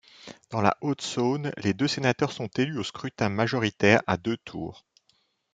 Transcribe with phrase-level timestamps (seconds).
[0.49, 4.83] Dans la Haute-Saône, les deux sénateurs sont élus au scrutin majoritaire à deux tours.